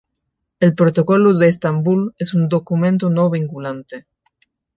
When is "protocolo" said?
0.73-1.35